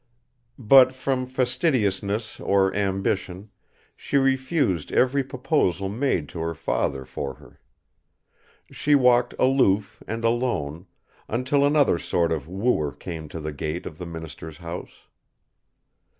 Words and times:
But 0.57 0.95
from 0.95 1.27
fastidiousness 1.27 2.39
or 2.39 2.73
ambition 2.75 3.51
she 3.95 4.17
refused 4.17 4.91
every 4.91 5.23
proposal 5.23 5.89
made 5.89 6.27
to 6.29 6.39
her 6.39 6.55
father 6.55 7.05
for 7.05 7.35
her. 7.35 7.61
She 8.71 8.95
walked 8.95 9.35
aloof 9.37 10.01
and 10.07 10.25
alone, 10.25 10.87
until 11.27 11.63
another 11.63 11.99
sort 11.99 12.31
of 12.31 12.47
wooer 12.47 12.91
came 12.91 13.29
to 13.29 13.39
the 13.39 13.53
gate 13.53 13.85
of 13.85 13.99
the 13.99 14.07
minister's 14.07 14.57
house. 14.57 15.05